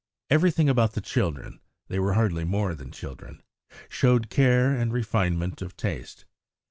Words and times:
Everything 0.31 0.67
about 0.67 0.93
the 0.93 0.99
children 1.01 1.59
they 1.87 1.99
were 1.99 2.13
hardly 2.13 2.43
more 2.43 2.73
than 2.73 2.89
children 2.91 3.43
showed 3.87 4.31
care 4.31 4.73
and 4.75 4.91
refinement 4.91 5.61
of 5.61 5.77
taste. 5.77 6.25